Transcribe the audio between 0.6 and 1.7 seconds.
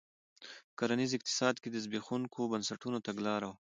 په کرنیز اقتصاد کې